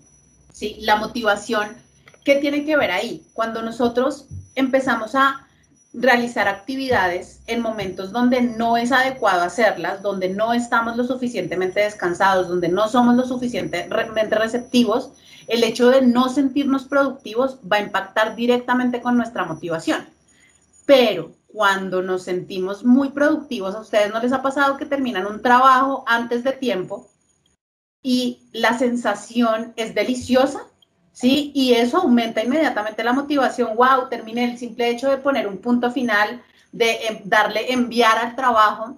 ¿sí? 0.51 0.77
La 0.81 0.97
motivación 0.97 1.75
¿Qué 2.27 2.35
tiene 2.35 2.65
que 2.65 2.75
ver 2.75 2.91
ahí? 2.91 3.25
Cuando 3.31 3.61
nosotros 3.61 4.27
empezamos 4.53 5.15
a 5.15 5.46
realizar 5.99 6.47
actividades 6.47 7.41
en 7.47 7.61
momentos 7.61 8.11
donde 8.11 8.41
no 8.41 8.77
es 8.77 8.91
adecuado 8.91 9.41
hacerlas, 9.41 10.03
donde 10.03 10.29
no 10.29 10.53
estamos 10.53 10.95
lo 10.95 11.03
suficientemente 11.03 11.79
descansados, 11.79 12.47
donde 12.47 12.69
no 12.69 12.87
somos 12.87 13.15
lo 13.15 13.25
suficientemente 13.25 14.35
receptivos, 14.35 15.11
el 15.47 15.63
hecho 15.63 15.89
de 15.89 16.03
no 16.03 16.29
sentirnos 16.29 16.85
productivos 16.85 17.57
va 17.69 17.77
a 17.77 17.81
impactar 17.81 18.35
directamente 18.35 19.01
con 19.01 19.17
nuestra 19.17 19.45
motivación. 19.45 20.07
Pero 20.85 21.31
cuando 21.47 22.03
nos 22.03 22.23
sentimos 22.23 22.83
muy 22.83 23.09
productivos, 23.09 23.73
a 23.73 23.79
ustedes 23.79 24.13
no 24.13 24.21
les 24.21 24.33
ha 24.33 24.43
pasado 24.43 24.77
que 24.77 24.85
terminan 24.85 25.25
un 25.25 25.41
trabajo 25.41 26.03
antes 26.05 26.43
de 26.43 26.51
tiempo 26.51 27.09
y 28.03 28.47
la 28.53 28.77
sensación 28.77 29.73
es 29.75 29.95
deliciosa, 29.95 30.61
¿sí? 31.17 31.51
Y 31.55 31.73
eso 31.73 31.97
aumenta 31.97 32.43
inmediatamente 32.43 33.03
la 33.03 33.11
motivación. 33.11 33.75
¡Wow! 33.75 34.07
Terminé 34.07 34.51
el 34.51 34.57
simple 34.59 34.87
hecho 34.89 35.09
de 35.09 35.17
poner 35.17 35.47
un 35.47 35.57
punto 35.57 35.89
final, 35.89 36.43
de 36.71 36.91
eh, 36.91 37.21
darle 37.25 37.73
enviar 37.73 38.19
al 38.19 38.35
trabajo, 38.35 38.97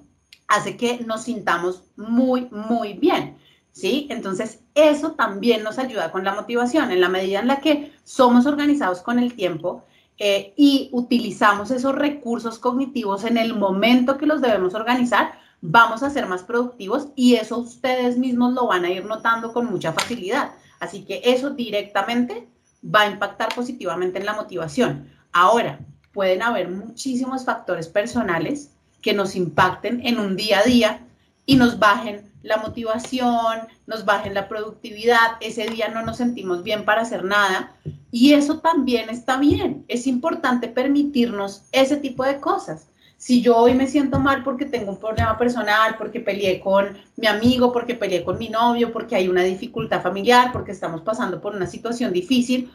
hace 0.50 0.76
que 0.76 1.00
nos 1.06 1.24
sintamos 1.24 1.84
muy, 1.96 2.50
muy 2.52 2.94
bien. 2.94 3.38
¿Sí? 3.72 4.08
Entonces, 4.10 4.60
eso 4.76 5.12
también 5.14 5.64
nos 5.64 5.80
ayuda 5.80 6.12
con 6.12 6.26
la 6.26 6.36
motivación. 6.36 6.92
En 6.92 7.00
la 7.00 7.08
medida 7.08 7.40
en 7.40 7.48
la 7.48 7.62
que 7.62 7.94
somos 8.04 8.46
organizados 8.46 9.00
con 9.00 9.18
el 9.18 9.36
tiempo, 9.36 9.86
eh, 10.18 10.54
y 10.58 10.90
utilizamos 10.92 11.72
esos 11.72 11.96
recursos 11.96 12.60
cognitivos 12.60 13.24
en 13.24 13.38
el 13.38 13.56
momento 13.56 14.18
que 14.18 14.26
los 14.26 14.42
debemos 14.42 14.74
organizar, 14.74 15.40
vamos 15.62 16.04
a 16.04 16.10
ser 16.10 16.28
más 16.28 16.44
productivos 16.44 17.08
y 17.16 17.36
eso 17.36 17.60
ustedes 17.60 18.18
mismos 18.18 18.54
lo 18.54 18.68
van 18.68 18.84
a 18.84 18.90
ir 18.90 19.06
notando 19.06 19.54
con 19.54 19.68
mucha 19.68 19.94
facilidad. 19.94 20.52
Así 20.80 21.04
que 21.04 21.22
eso 21.24 21.52
directamente 21.52 22.48
va 22.84 23.02
a 23.02 23.10
impactar 23.10 23.50
positivamente 23.54 24.20
en 24.20 24.26
la 24.26 24.34
motivación. 24.34 25.10
Ahora, 25.32 25.80
pueden 26.14 26.42
haber 26.42 26.70
muchísimos 26.70 27.46
factores 27.46 27.88
personales 27.88 28.72
que 29.02 29.14
nos 29.14 29.36
impacten 29.36 30.06
en 30.06 30.20
un 30.20 30.36
día 30.36 30.60
a 30.60 30.64
día 30.64 31.02
y 31.46 31.56
nos 31.56 31.80
bajen 31.80 32.30
la 32.42 32.58
motivación, 32.58 33.60
nos 33.86 34.06
bajen 34.06 34.34
la 34.34 34.48
productividad, 34.48 35.38
ese 35.42 35.66
día 35.68 35.90
no 35.90 36.06
nos 36.06 36.18
sentimos 36.18 36.64
bien 36.64 36.86
para 36.86 37.02
hacer 37.02 37.24
nada 37.24 37.76
y 38.12 38.34
eso 38.34 38.60
también 38.60 39.10
está 39.10 39.38
bien. 39.38 39.84
Es 39.88 40.08
importante 40.08 40.68
permitirnos 40.68 41.64
ese 41.72 41.98
tipo 41.98 42.24
de 42.24 42.40
cosas. 42.40 42.88
Si 43.20 43.42
yo 43.42 43.58
hoy 43.58 43.74
me 43.74 43.86
siento 43.86 44.18
mal 44.18 44.46
porque 44.46 44.64
tengo 44.64 44.94
un 44.94 44.98
problema 44.98 45.38
personal, 45.38 45.98
porque 45.98 46.22
peleé 46.22 46.62
con 46.62 46.98
mi 47.18 47.28
amigo, 47.28 47.74
porque 47.74 47.94
peleé 47.94 48.24
con 48.24 48.38
mi 48.38 48.48
novio, 48.48 48.94
porque 48.94 49.18
hay 49.18 49.28
una 49.28 49.44
dificultad 49.44 50.02
familiar, 50.02 50.54
porque 50.54 50.72
estamos 50.72 51.02
pasando 51.02 51.42
por 51.42 51.54
una 51.54 51.68
situación 51.68 52.14
difícil, 52.14 52.72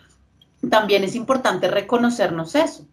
también 0.68 1.02
es 1.02 1.14
importante 1.14 1.66
reconocernos 1.68 2.54
eso. 2.56 2.86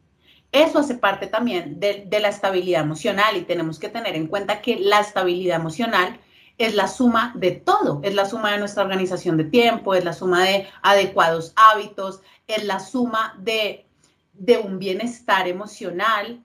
Eso 0.53 0.79
hace 0.79 0.95
parte 0.95 1.27
también 1.27 1.77
de, 1.77 2.07
la 2.21 2.29
estabilidad 2.29 2.83
emocional 2.83 3.35
y 3.35 3.41
tenemos 3.41 3.79
que 3.79 3.89
tener 3.89 4.15
en 4.15 4.27
cuenta 4.27 4.61
que 4.61 4.79
la 4.79 5.01
estabilidad 5.01 5.59
emocional 5.59 6.21
es 6.57 6.73
la 6.73 6.87
suma 6.87 7.33
de 7.35 7.51
todo, 7.51 7.99
es 8.01 8.15
la 8.15 8.29
suma 8.29 8.53
de 8.53 8.59
nuestra 8.59 8.83
organización 8.83 9.35
de 9.35 9.43
tiempo, 9.43 9.93
es 9.93 10.05
la 10.05 10.13
suma 10.13 10.45
de 10.45 10.69
adecuados 10.83 11.51
hábitos, 11.57 12.21
es 12.47 12.63
la 12.63 12.79
suma 12.79 13.35
de, 13.39 13.85
de 14.31 14.57
un 14.57 14.79
bienestar 14.79 15.49
emocional. 15.49 16.41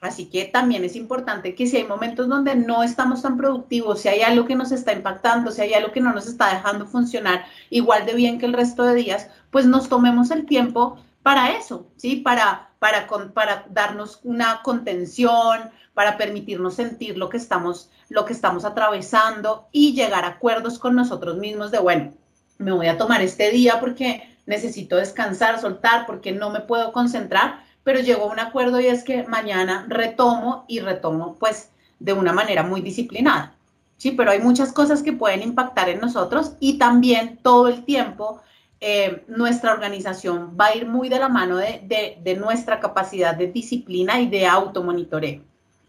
Así 0.00 0.26
que 0.26 0.44
también 0.44 0.84
es 0.84 0.94
importante 0.94 1.56
que 1.56 1.66
si 1.66 1.76
hay 1.76 1.84
momentos 1.84 2.28
donde 2.28 2.54
no 2.54 2.84
estamos 2.84 3.22
tan 3.22 3.36
productivos, 3.36 4.00
si 4.00 4.08
hay 4.08 4.22
algo 4.22 4.46
que 4.46 4.54
nos 4.54 4.70
está 4.70 4.92
impactando, 4.92 5.50
si 5.50 5.62
hay 5.62 5.74
algo 5.74 5.90
que 5.90 6.00
no 6.00 6.12
nos 6.12 6.28
está 6.28 6.54
dejando 6.54 6.86
funcionar 6.86 7.44
igual 7.68 8.06
de 8.06 8.14
bien 8.14 8.38
que 8.38 8.46
el 8.46 8.52
resto 8.52 8.84
de 8.84 8.94
días, 8.94 9.28
pues 9.50 9.66
nos 9.66 9.88
tomemos 9.88 10.30
el 10.30 10.46
tiempo 10.46 10.98
para 11.24 11.50
eso, 11.50 11.88
¿sí? 11.96 12.16
Para, 12.16 12.70
para, 12.78 13.08
para 13.34 13.66
darnos 13.70 14.20
una 14.22 14.62
contención, 14.62 15.70
para 15.94 16.16
permitirnos 16.16 16.74
sentir 16.74 17.18
lo 17.18 17.28
que, 17.28 17.36
estamos, 17.38 17.90
lo 18.08 18.24
que 18.24 18.32
estamos 18.32 18.64
atravesando 18.64 19.66
y 19.72 19.94
llegar 19.94 20.24
a 20.24 20.28
acuerdos 20.28 20.78
con 20.78 20.94
nosotros 20.94 21.38
mismos 21.38 21.72
de, 21.72 21.80
bueno, 21.80 22.12
me 22.58 22.70
voy 22.70 22.86
a 22.86 22.98
tomar 22.98 23.20
este 23.20 23.50
día 23.50 23.80
porque 23.80 24.36
necesito 24.46 24.94
descansar, 24.94 25.60
soltar, 25.60 26.06
porque 26.06 26.30
no 26.30 26.50
me 26.50 26.60
puedo 26.60 26.92
concentrar, 26.92 27.64
pero 27.88 28.00
llego 28.00 28.24
a 28.24 28.32
un 28.32 28.38
acuerdo 28.38 28.78
y 28.80 28.86
es 28.86 29.02
que 29.02 29.24
mañana 29.24 29.86
retomo 29.88 30.66
y 30.68 30.80
retomo 30.80 31.36
pues 31.40 31.70
de 31.98 32.12
una 32.12 32.34
manera 32.34 32.62
muy 32.62 32.82
disciplinada. 32.82 33.54
Sí, 33.96 34.10
pero 34.10 34.30
hay 34.30 34.40
muchas 34.40 34.74
cosas 34.74 35.02
que 35.02 35.14
pueden 35.14 35.40
impactar 35.40 35.88
en 35.88 35.98
nosotros 35.98 36.52
y 36.60 36.76
también 36.76 37.38
todo 37.38 37.66
el 37.66 37.86
tiempo 37.86 38.42
eh, 38.82 39.24
nuestra 39.26 39.72
organización 39.72 40.54
va 40.54 40.66
a 40.66 40.76
ir 40.76 40.86
muy 40.86 41.08
de 41.08 41.18
la 41.18 41.30
mano 41.30 41.56
de, 41.56 42.36
nuestra 42.38 42.78
capacidad 42.78 43.34
de 43.34 43.46
disciplina 43.46 44.20
y 44.20 44.28
de 44.28 44.46
automonitoreo. 44.46 45.40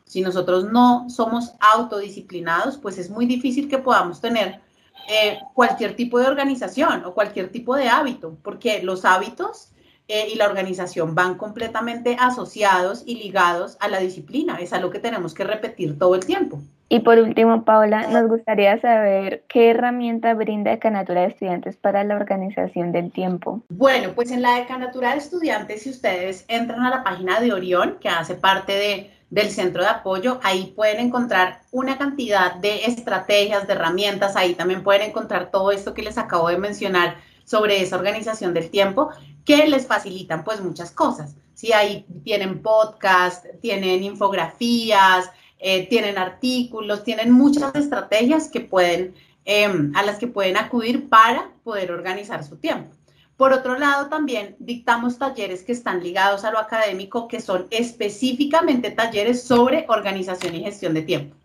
Si 0.05 0.21
nosotros 0.21 0.71
no 0.71 1.09
somos 1.09 1.51
autodisciplinados, 1.75 2.77
pues 2.77 2.97
es 2.97 3.09
muy 3.09 3.25
difícil 3.25 3.67
que 3.67 3.77
podamos 3.77 4.21
tener 4.21 4.61
eh, 5.09 5.37
cualquier 5.53 5.97
tipo 5.97 6.17
de 6.17 6.27
organización 6.27 7.03
o 7.03 7.13
cualquier 7.13 7.49
tipo 7.49 7.75
de 7.75 7.89
hábito, 7.89 8.37
porque 8.41 8.81
los 8.83 9.03
hábitos 9.03 9.73
eh, 10.09 10.27
y 10.33 10.35
la 10.35 10.47
organización 10.47 11.13
van 11.13 11.35
completamente 11.35 12.17
asociados 12.19 13.03
y 13.05 13.15
ligados 13.15 13.77
a 13.79 13.87
la 13.87 13.99
disciplina. 13.99 14.57
Es 14.59 14.73
algo 14.73 14.89
que 14.89 14.97
tenemos 14.97 15.35
que 15.35 15.43
repetir 15.43 15.99
todo 15.99 16.15
el 16.15 16.25
tiempo. 16.25 16.59
Y 16.91 17.01
por 17.01 17.19
último, 17.19 17.63
Paula, 17.63 18.07
nos 18.07 18.27
gustaría 18.27 18.81
saber 18.81 19.43
qué 19.47 19.69
herramienta 19.69 20.33
brinda 20.33 20.71
Decanatura 20.71 21.21
de 21.21 21.27
Estudiantes 21.27 21.77
para 21.77 22.03
la 22.03 22.15
organización 22.15 22.91
del 22.91 23.11
tiempo. 23.11 23.61
Bueno, 23.69 24.13
pues 24.15 24.31
en 24.31 24.41
la 24.41 24.55
Decanatura 24.55 25.11
de 25.11 25.19
Estudiantes, 25.19 25.83
si 25.83 25.91
ustedes 25.91 26.45
entran 26.47 26.81
a 26.81 26.89
la 26.89 27.03
página 27.03 27.39
de 27.39 27.53
Orión, 27.53 27.97
que 28.01 28.09
hace 28.09 28.33
parte 28.33 28.71
de, 28.71 29.11
del 29.29 29.51
centro 29.51 29.83
de 29.83 29.89
apoyo, 29.89 30.39
ahí 30.41 30.73
pueden 30.75 30.99
encontrar 30.99 31.61
una 31.71 31.99
cantidad 31.99 32.55
de 32.55 32.85
estrategias, 32.85 33.67
de 33.67 33.73
herramientas, 33.73 34.35
ahí 34.35 34.55
también 34.55 34.81
pueden 34.81 35.03
encontrar 35.03 35.51
todo 35.51 35.71
esto 35.71 35.93
que 35.93 36.01
les 36.01 36.17
acabo 36.17 36.49
de 36.49 36.57
mencionar 36.57 37.17
sobre 37.49 37.81
esa 37.81 37.95
organización 37.95 38.53
del 38.53 38.69
tiempo 38.69 39.09
que 39.43 39.67
les 39.67 39.87
facilitan 39.87 40.43
pues 40.43 40.61
muchas 40.61 40.91
cosas. 40.91 41.35
Si 41.55 41.73
ahí 41.73 42.05
tienen 42.23 42.61
podcast, 42.61 43.43
tienen 43.59 44.03
infografías, 44.03 45.31
eh, 45.57 45.87
tienen 45.87 46.19
artículos, 46.19 47.03
tienen 47.03 47.31
muchas 47.31 47.73
estrategias 47.73 48.49
que 48.49 48.61
pueden, 48.61 49.15
em, 49.45 49.91
a 49.95 50.03
las 50.03 50.19
que 50.19 50.27
pueden 50.27 50.57
acudir 50.57 51.09
para 51.09 51.49
poder 51.63 51.91
organizar 51.91 52.43
su 52.43 52.57
tiempo. 52.57 52.95
Por 53.35 53.51
otro 53.51 53.79
lado, 53.79 54.09
también 54.09 54.55
dictamos 54.59 55.17
talleres 55.17 55.63
que 55.63 55.71
están 55.71 56.03
ligados 56.03 56.43
a 56.43 56.51
lo 56.51 56.59
académico, 56.59 57.27
que 57.27 57.41
son 57.41 57.65
específicamente 57.71 58.91
talleres 58.91 59.41
sobre 59.41 59.85
organización 59.87 60.53
y 60.53 60.63
gestión 60.63 60.93
de 60.93 61.01
tiempo. 61.01 61.38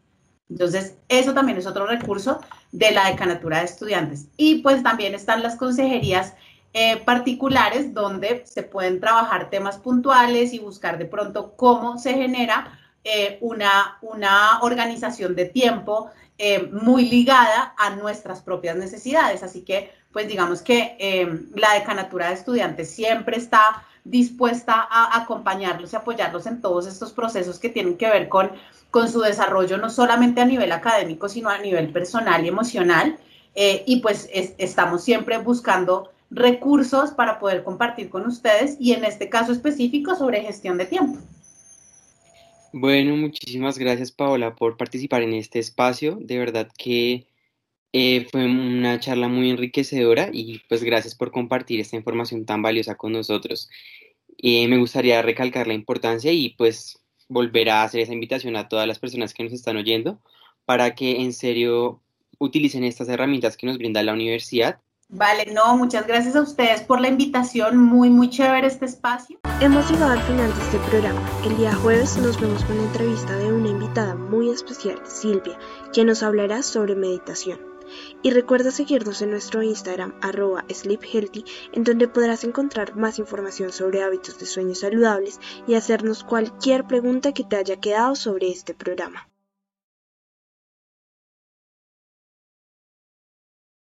Entonces, 0.50 0.96
eso 1.08 1.32
también 1.34 1.58
es 1.58 1.66
otro 1.66 1.86
recurso 1.86 2.40
de 2.72 2.90
la 2.92 3.08
decanatura 3.08 3.58
de 3.58 3.64
estudiantes. 3.64 4.26
Y 4.36 4.56
pues 4.56 4.82
también 4.82 5.14
están 5.14 5.42
las 5.42 5.56
consejerías 5.56 6.34
eh, 6.72 6.96
particulares 7.04 7.94
donde 7.94 8.44
se 8.46 8.64
pueden 8.64 9.00
trabajar 9.00 9.48
temas 9.48 9.78
puntuales 9.78 10.52
y 10.52 10.58
buscar 10.58 10.98
de 10.98 11.06
pronto 11.06 11.54
cómo 11.56 11.98
se 11.98 12.14
genera 12.14 12.78
eh, 13.04 13.38
una, 13.40 13.98
una 14.02 14.60
organización 14.60 15.36
de 15.36 15.44
tiempo 15.44 16.10
eh, 16.36 16.68
muy 16.72 17.08
ligada 17.08 17.74
a 17.78 17.90
nuestras 17.90 18.42
propias 18.42 18.76
necesidades. 18.76 19.44
Así 19.44 19.62
que, 19.62 19.92
pues 20.14 20.28
digamos 20.28 20.62
que 20.62 20.96
eh, 20.98 21.28
la 21.54 21.74
decanatura 21.74 22.28
de 22.28 22.34
estudiantes 22.34 22.90
siempre 22.90 23.36
está 23.36 23.84
dispuesta 24.04 24.86
a 24.90 25.20
acompañarlos 25.20 25.92
y 25.92 25.96
apoyarlos 25.96 26.46
en 26.46 26.62
todos 26.62 26.86
estos 26.86 27.12
procesos 27.12 27.58
que 27.58 27.68
tienen 27.68 27.98
que 27.98 28.08
ver 28.08 28.30
con, 28.30 28.50
con 28.90 29.10
su 29.10 29.20
desarrollo, 29.20 29.76
no 29.76 29.90
solamente 29.90 30.40
a 30.40 30.46
nivel 30.46 30.72
académico, 30.72 31.28
sino 31.28 31.50
a 31.50 31.58
nivel 31.58 31.92
personal 31.92 32.42
y 32.44 32.48
emocional. 32.48 33.18
y 33.54 34.00
pues 34.00 34.28
estamos 34.32 35.04
siempre 35.04 35.38
buscando 35.38 36.10
recursos 36.30 37.10
para 37.10 37.38
poder 37.38 37.62
compartir 37.62 38.08
con 38.08 38.26
ustedes 38.26 38.76
y 38.80 38.92
en 38.92 39.04
este 39.04 39.28
caso 39.28 39.52
específico 39.52 40.16
sobre 40.16 40.42
gestión 40.42 40.78
de 40.78 40.86
tiempo. 40.86 41.20
Bueno, 42.72 43.16
muchísimas 43.16 43.78
gracias 43.78 44.10
Paola 44.10 44.56
por 44.56 44.76
participar 44.76 45.22
en 45.22 45.34
este 45.34 45.60
espacio. 45.60 46.18
De 46.20 46.38
verdad 46.38 46.68
que 46.76 47.28
eh, 47.96 48.26
fue 48.28 48.44
una 48.44 48.98
charla 48.98 49.28
muy 49.28 49.50
enriquecedora 49.50 50.28
y 50.32 50.58
pues 50.68 50.82
gracias 50.82 51.14
por 51.14 51.30
compartir 51.30 51.78
esta 51.78 51.94
información 51.94 52.44
tan 52.44 52.60
valiosa 52.60 52.96
con 52.96 53.12
nosotros. 53.12 53.70
Eh, 54.38 54.66
me 54.66 54.78
gustaría 54.78 55.22
recalcar 55.22 55.68
la 55.68 55.74
importancia 55.74 56.32
y 56.32 56.50
pues 56.58 56.98
volver 57.28 57.70
a 57.70 57.84
hacer 57.84 58.00
esa 58.00 58.12
invitación 58.12 58.56
a 58.56 58.68
todas 58.68 58.88
las 58.88 58.98
personas 58.98 59.32
que 59.32 59.44
nos 59.44 59.52
están 59.52 59.76
oyendo 59.76 60.20
para 60.64 60.96
que 60.96 61.22
en 61.22 61.32
serio 61.32 62.02
utilicen 62.38 62.82
estas 62.82 63.08
herramientas 63.08 63.56
que 63.56 63.68
nos 63.68 63.78
brinda 63.78 64.02
la 64.02 64.12
universidad 64.12 64.80
Vale, 65.10 65.52
no, 65.52 65.76
muchas 65.76 66.06
gracias 66.08 66.34
a 66.34 66.40
ustedes 66.40 66.80
por 66.80 67.00
la 67.00 67.08
invitación, 67.08 67.76
muy, 67.76 68.10
muy 68.10 68.30
chévere 68.30 68.66
este 68.66 68.86
espacio. 68.86 69.38
Hemos 69.60 69.88
llegado 69.88 70.12
al 70.12 70.22
final 70.22 70.52
de 70.52 70.62
este 70.62 70.78
programa. 70.90 71.22
El 71.44 71.56
día 71.58 71.74
jueves 71.74 72.16
nos 72.16 72.40
vemos 72.40 72.64
con 72.64 72.78
la 72.78 72.84
entrevista 72.84 73.36
de 73.36 73.52
una 73.52 73.68
invitada 73.68 74.16
muy 74.16 74.50
especial, 74.50 75.00
Silvia, 75.04 75.56
quien 75.92 76.08
nos 76.08 76.24
hablará 76.24 76.62
sobre 76.62 76.96
meditación. 76.96 77.73
Y 78.22 78.30
recuerda 78.30 78.70
seguirnos 78.70 79.22
en 79.22 79.30
nuestro 79.30 79.62
Instagram 79.62 80.14
arroba 80.20 80.64
sleephealthy 80.68 81.44
en 81.72 81.84
donde 81.84 82.08
podrás 82.08 82.44
encontrar 82.44 82.96
más 82.96 83.18
información 83.18 83.72
sobre 83.72 84.02
hábitos 84.02 84.38
de 84.38 84.46
sueño 84.46 84.74
saludables 84.74 85.40
y 85.66 85.74
hacernos 85.74 86.24
cualquier 86.24 86.86
pregunta 86.86 87.32
que 87.32 87.44
te 87.44 87.56
haya 87.56 87.76
quedado 87.76 88.14
sobre 88.16 88.50
este 88.50 88.74
programa. 88.74 89.28